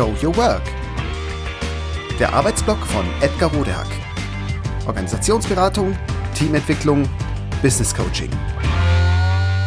[0.00, 0.62] Show Your Work.
[2.18, 3.86] Der Arbeitsblock von Edgar Rodehack.
[4.86, 5.94] Organisationsberatung,
[6.34, 7.06] Teamentwicklung,
[7.60, 8.30] Business Coaching.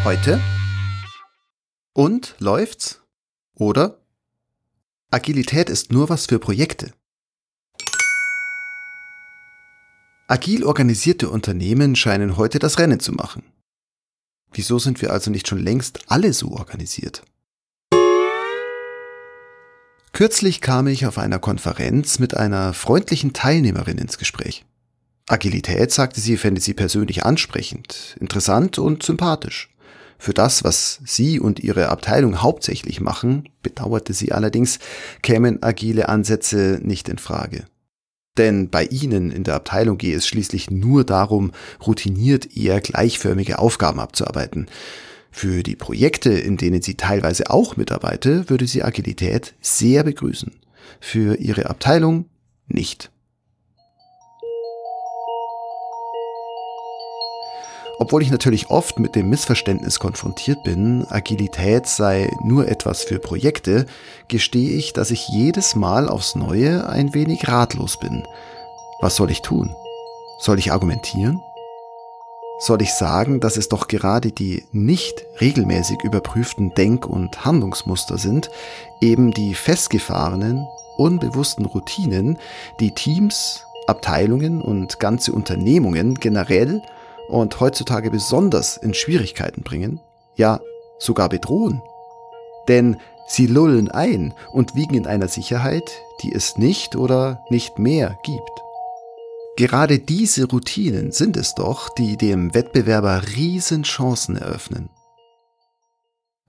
[0.03, 0.41] Heute
[1.93, 3.03] und läuft's?
[3.53, 3.99] Oder
[5.11, 6.93] Agilität ist nur was für Projekte.
[10.27, 13.43] Agil organisierte Unternehmen scheinen heute das Rennen zu machen.
[14.51, 17.23] Wieso sind wir also nicht schon längst alle so organisiert?
[20.13, 24.63] Kürzlich kam ich auf einer Konferenz mit einer freundlichen Teilnehmerin ins Gespräch.
[25.27, 29.73] Agilität, sagte sie, fände sie persönlich ansprechend, interessant und sympathisch.
[30.19, 34.77] Für das, was sie und ihre Abteilung hauptsächlich machen, bedauerte sie allerdings,
[35.23, 37.65] kämen agile Ansätze nicht in Frage.
[38.37, 41.51] Denn bei Ihnen in der Abteilung gehe es schließlich nur darum,
[41.85, 44.67] routiniert eher gleichförmige Aufgaben abzuarbeiten.
[45.35, 50.53] Für die Projekte, in denen sie teilweise auch mitarbeite, würde sie Agilität sehr begrüßen.
[50.99, 52.25] Für ihre Abteilung
[52.67, 53.09] nicht.
[57.97, 63.87] Obwohl ich natürlich oft mit dem Missverständnis konfrontiert bin, Agilität sei nur etwas für Projekte,
[64.27, 68.23] gestehe ich, dass ich jedes Mal aufs Neue ein wenig ratlos bin.
[69.01, 69.75] Was soll ich tun?
[70.39, 71.41] Soll ich argumentieren?
[72.63, 78.49] Soll ich sagen, dass es doch gerade die nicht regelmäßig überprüften Denk- und Handlungsmuster sind,
[79.01, 82.37] eben die festgefahrenen, unbewussten Routinen,
[82.79, 86.81] die Teams, Abteilungen und ganze Unternehmungen generell
[87.27, 89.99] und heutzutage besonders in Schwierigkeiten bringen,
[90.35, 90.61] ja
[90.99, 91.81] sogar bedrohen.
[92.69, 92.95] Denn
[93.27, 95.91] sie lullen ein und wiegen in einer Sicherheit,
[96.21, 98.62] die es nicht oder nicht mehr gibt.
[99.55, 104.89] Gerade diese Routinen sind es doch, die dem Wettbewerber Riesenchancen eröffnen.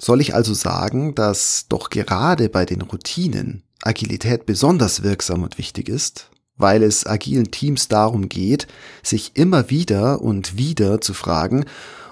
[0.00, 5.90] Soll ich also sagen, dass doch gerade bei den Routinen Agilität besonders wirksam und wichtig
[5.90, 8.66] ist, weil es agilen Teams darum geht,
[9.02, 11.66] sich immer wieder und wieder zu fragen,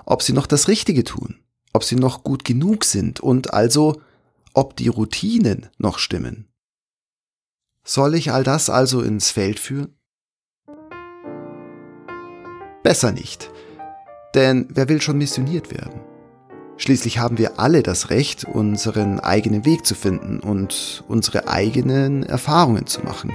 [0.04, 1.40] ob sie noch das Richtige tun,
[1.72, 4.02] ob sie noch gut genug sind und also,
[4.52, 6.48] ob die Routinen noch stimmen.
[7.82, 9.96] Soll ich all das also ins Feld führen?
[12.82, 13.50] Besser nicht.
[14.34, 16.00] Denn wer will schon missioniert werden?
[16.78, 22.86] Schließlich haben wir alle das Recht, unseren eigenen Weg zu finden und unsere eigenen Erfahrungen
[22.86, 23.34] zu machen,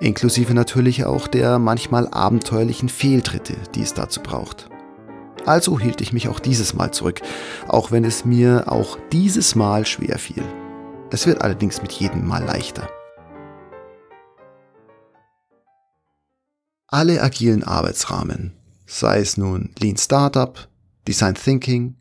[0.00, 4.68] inklusive natürlich auch der manchmal abenteuerlichen Fehltritte, die es dazu braucht.
[5.46, 7.20] Also hielt ich mich auch dieses Mal zurück,
[7.68, 10.44] auch wenn es mir auch dieses Mal schwer fiel.
[11.10, 12.88] Es wird allerdings mit jedem Mal leichter.
[16.86, 18.52] Alle agilen Arbeitsrahmen,
[18.86, 20.68] sei es nun Lean Startup,
[21.06, 21.96] Design Thinking,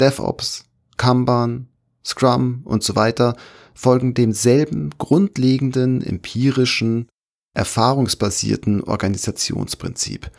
[0.00, 0.64] DevOps,
[0.96, 1.68] Kanban,
[2.04, 3.36] Scrum und so weiter,
[3.74, 7.08] folgen demselben grundlegenden, empirischen,
[7.54, 10.30] erfahrungsbasierten Organisationsprinzip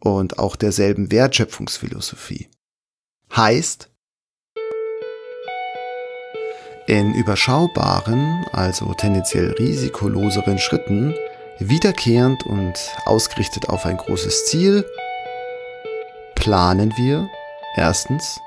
[0.00, 2.48] und auch derselben Wertschöpfungsphilosophie.
[3.34, 3.90] Heißt,
[6.86, 11.14] in überschaubaren, also tendenziell risikoloseren Schritten,
[11.58, 14.86] wiederkehrend und ausgerichtet auf ein großes Ziel
[16.38, 17.28] planen wir?
[17.74, 18.40] Erstens.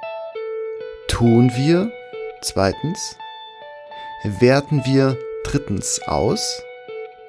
[1.07, 1.91] Tun wir?
[2.41, 3.18] Zweitens.
[4.24, 5.18] Werten wir?
[5.44, 6.62] Drittens aus.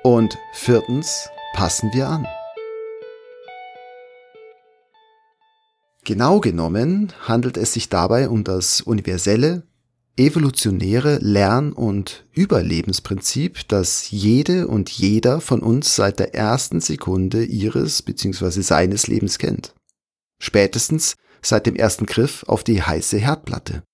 [0.02, 1.28] Und viertens.
[1.54, 2.26] Passen wir an.
[6.04, 9.64] Genau genommen handelt es sich dabei um das universelle,
[10.16, 18.02] evolutionäre Lern- und Überlebensprinzip, das jede und jeder von uns seit der ersten Sekunde ihres
[18.02, 18.62] bzw.
[18.62, 19.74] seines Lebens kennt
[20.42, 23.84] spätestens seit dem ersten Griff auf die heiße Herdplatte.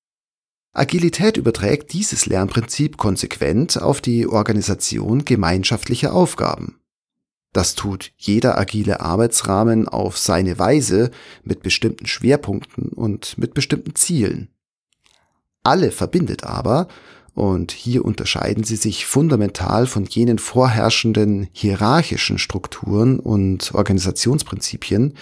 [0.72, 6.81] Agilität überträgt dieses Lernprinzip konsequent auf die Organisation gemeinschaftlicher Aufgaben.
[7.53, 11.10] Das tut jeder agile Arbeitsrahmen auf seine Weise
[11.42, 14.49] mit bestimmten Schwerpunkten und mit bestimmten Zielen.
[15.64, 16.88] Alle verbindet aber,
[17.38, 25.14] und hier unterscheiden sie sich fundamental von jenen vorherrschenden hierarchischen Strukturen und Organisationsprinzipien,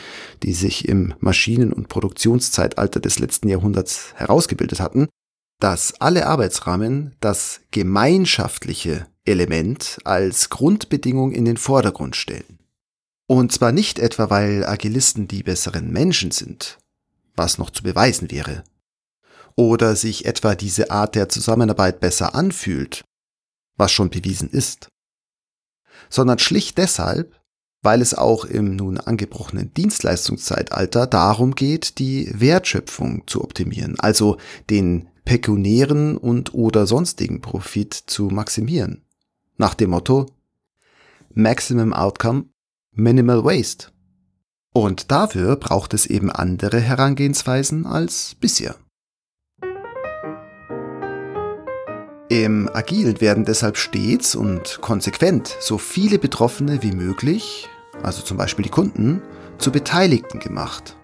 [0.43, 5.09] die sich im Maschinen- und Produktionszeitalter des letzten Jahrhunderts herausgebildet hatten,
[5.61, 12.61] dass alle Arbeitsrahmen das gemeinschaftliche Element als Grundbedingung in den Vordergrund stellen.
[13.27, 16.79] Und zwar nicht etwa, weil Agilisten die besseren Menschen sind,
[17.35, 18.65] was noch zu beweisen wäre,
[19.57, 23.05] oder sich etwa diese Art der Zusammenarbeit besser anfühlt,
[23.77, 24.89] was schon bewiesen ist,
[26.09, 27.35] sondern schlicht deshalb,
[27.83, 34.37] weil es auch im nun angebrochenen Dienstleistungszeitalter darum geht, die Wertschöpfung zu optimieren, also
[34.71, 39.03] den pekuniären und oder sonstigen Profit zu maximieren.
[39.59, 40.27] nach dem Motto
[41.35, 42.47] Maximum Outcome,
[42.93, 43.89] Minimal Waste.
[44.73, 48.77] Und dafür braucht es eben andere Herangehensweisen als bisher.
[52.29, 57.69] Im Agilen werden deshalb stets und konsequent so viele Betroffene wie möglich,
[58.03, 59.23] also zum Beispiel die Kunden,
[59.59, 60.97] zu Beteiligten gemacht.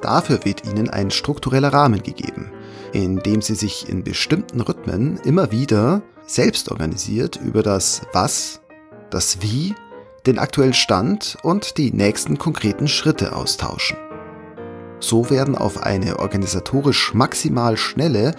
[0.00, 2.50] Dafür wird ihnen ein struktureller Rahmen gegeben,
[2.92, 8.60] in dem sie sich in bestimmten Rhythmen immer wieder selbst organisiert über das Was,
[9.10, 9.74] das Wie,
[10.26, 13.98] den aktuellen Stand und die nächsten konkreten Schritte austauschen.
[15.06, 18.34] So werden auf eine organisatorisch maximal schnelle,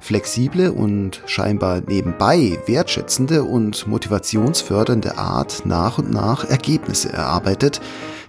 [0.00, 7.80] flexible und scheinbar nebenbei wertschätzende und motivationsfördernde Art nach und nach Ergebnisse erarbeitet,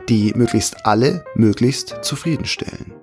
[0.08, 2.94] die möglichst alle möglichst zufriedenstellen.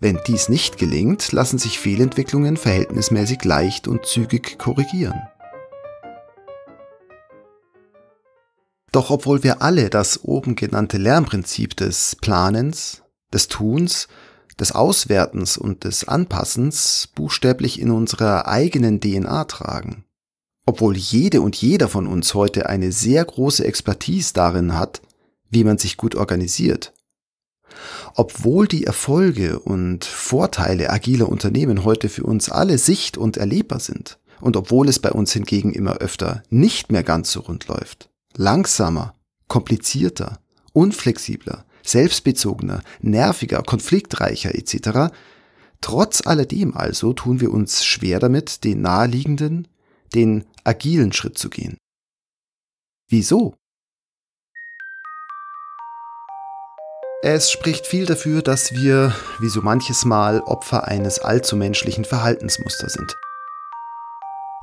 [0.00, 5.20] Wenn dies nicht gelingt, lassen sich Fehlentwicklungen verhältnismäßig leicht und zügig korrigieren.
[8.90, 13.02] Doch obwohl wir alle das oben genannte Lernprinzip des Planens,
[13.32, 14.08] des Tuns,
[14.58, 20.04] des Auswertens und des Anpassens buchstäblich in unserer eigenen DNA tragen,
[20.66, 25.00] obwohl jede und jeder von uns heute eine sehr große Expertise darin hat,
[25.50, 26.92] wie man sich gut organisiert.
[28.14, 34.18] Obwohl die Erfolge und Vorteile agiler Unternehmen heute für uns alle sicht- und erlebbar sind,
[34.40, 39.14] und obwohl es bei uns hingegen immer öfter nicht mehr ganz so rund läuft, langsamer,
[39.48, 40.40] komplizierter,
[40.72, 45.12] unflexibler, selbstbezogener, nerviger, konfliktreicher etc.,
[45.80, 49.68] trotz alledem also tun wir uns schwer damit, den naheliegenden,
[50.14, 51.78] den agilen Schritt zu gehen.
[53.08, 53.54] Wieso?
[57.22, 62.94] Es spricht viel dafür, dass wir, wie so manches Mal, Opfer eines allzu menschlichen Verhaltensmusters
[62.94, 63.14] sind.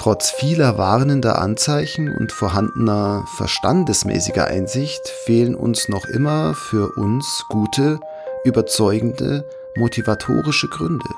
[0.08, 8.00] Trotz vieler warnender Anzeichen und vorhandener verstandesmäßiger Einsicht fehlen uns noch immer für uns gute,
[8.46, 9.46] überzeugende,
[9.76, 11.10] motivatorische Gründe.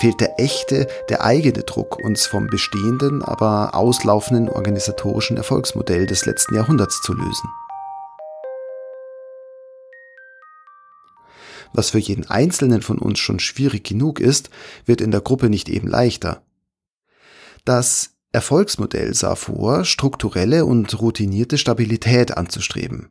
[0.00, 6.56] Fehlt der echte, der eigene Druck, uns vom bestehenden, aber auslaufenden organisatorischen Erfolgsmodell des letzten
[6.56, 7.48] Jahrhunderts zu lösen.
[11.72, 14.50] was für jeden Einzelnen von uns schon schwierig genug ist,
[14.86, 16.42] wird in der Gruppe nicht eben leichter.
[17.64, 23.08] Das Erfolgsmodell sah vor, strukturelle und routinierte Stabilität anzustreben.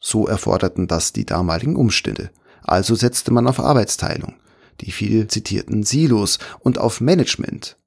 [0.00, 2.30] So erforderten das die damaligen Umstände.
[2.62, 4.34] Also setzte man auf Arbeitsteilung,
[4.80, 7.78] die viel zitierten Silos und auf Management,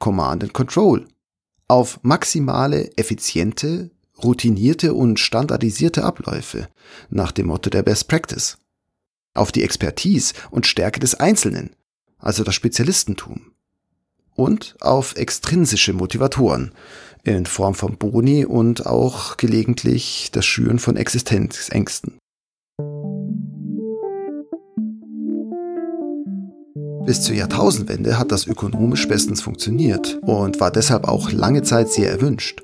[0.00, 1.06] Command and Control,
[1.68, 3.90] auf maximale, effiziente,
[4.22, 6.68] routinierte und standardisierte Abläufe
[7.08, 8.58] nach dem Motto der Best Practice
[9.34, 11.76] auf die Expertise und Stärke des Einzelnen,
[12.18, 13.52] also das Spezialistentum,
[14.36, 16.72] und auf extrinsische Motivatoren
[17.24, 22.18] in Form von Boni und auch gelegentlich das Schüren von Existenzängsten.
[27.04, 32.10] Bis zur Jahrtausendwende hat das ökonomisch bestens funktioniert und war deshalb auch lange Zeit sehr
[32.10, 32.62] erwünscht.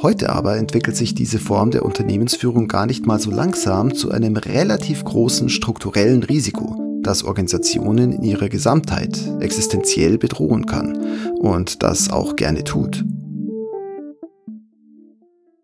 [0.00, 4.36] Heute aber entwickelt sich diese Form der Unternehmensführung gar nicht mal so langsam zu einem
[4.36, 10.96] relativ großen strukturellen Risiko, das Organisationen in ihrer Gesamtheit existenziell bedrohen kann
[11.38, 13.04] und das auch gerne tut.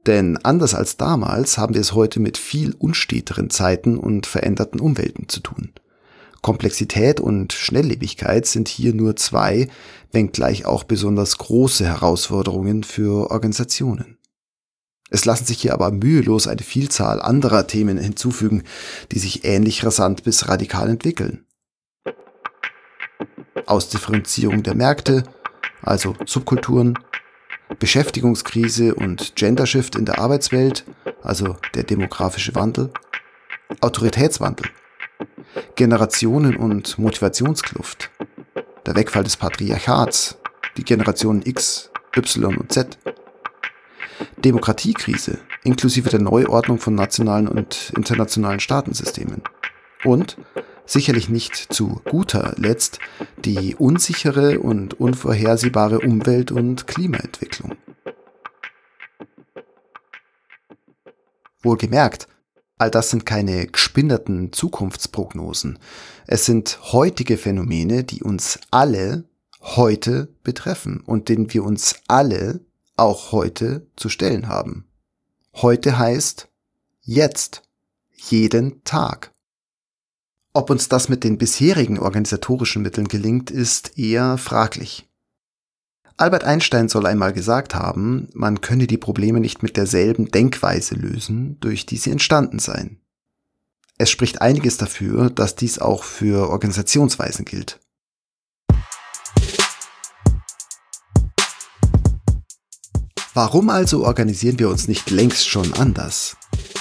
[0.06, 5.28] Denn anders als damals haben wir es heute mit viel unsteteren Zeiten und veränderten Umwelten
[5.28, 5.72] zu tun.
[6.42, 9.68] Komplexität und Schnelllebigkeit sind hier nur zwei,
[10.10, 14.18] wenngleich auch besonders große Herausforderungen für Organisationen.
[15.12, 18.64] Es lassen sich hier aber mühelos eine Vielzahl anderer Themen hinzufügen,
[19.12, 21.44] die sich ähnlich rasant bis radikal entwickeln.
[23.66, 25.24] Ausdifferenzierung der Märkte,
[25.82, 26.98] also Subkulturen,
[27.78, 30.86] Beschäftigungskrise und Gendershift in der Arbeitswelt,
[31.22, 32.90] also der demografische Wandel,
[33.82, 34.70] Autoritätswandel,
[35.76, 38.10] Generationen- und Motivationskluft,
[38.86, 40.38] der Wegfall des Patriarchats,
[40.78, 42.98] die Generationen X, Y und Z,
[44.42, 49.42] Demokratiekrise inklusive der Neuordnung von nationalen und internationalen Staatensystemen.
[50.04, 50.36] Und
[50.84, 52.98] sicherlich nicht zu guter Letzt
[53.44, 57.76] die unsichere und unvorhersehbare Umwelt- und Klimaentwicklung.
[61.62, 62.26] Wohlgemerkt,
[62.78, 65.78] all das sind keine gespinnerten Zukunftsprognosen.
[66.26, 69.24] Es sind heutige Phänomene, die uns alle
[69.60, 72.60] heute betreffen und denen wir uns alle
[72.96, 74.86] auch heute zu stellen haben.
[75.54, 76.48] Heute heißt
[77.02, 77.62] jetzt,
[78.14, 79.32] jeden Tag.
[80.54, 85.08] Ob uns das mit den bisherigen organisatorischen Mitteln gelingt, ist eher fraglich.
[86.18, 91.58] Albert Einstein soll einmal gesagt haben, man könne die Probleme nicht mit derselben Denkweise lösen,
[91.60, 93.00] durch die sie entstanden seien.
[93.98, 97.80] Es spricht einiges dafür, dass dies auch für Organisationsweisen gilt.
[103.34, 106.36] Warum also organisieren wir uns nicht längst schon anders?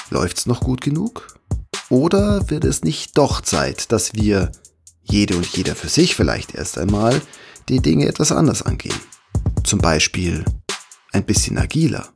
[0.10, 1.40] Läuft's noch gut genug?
[1.90, 4.52] Oder wird es nicht doch Zeit, dass wir,
[5.02, 7.22] jede und jeder für sich vielleicht erst einmal,
[7.70, 9.00] die Dinge etwas anders angehen?
[9.64, 10.44] Zum Beispiel
[11.14, 12.10] ein bisschen agiler.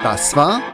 [0.00, 0.73] Das war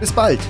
[0.00, 0.40] Bis bald!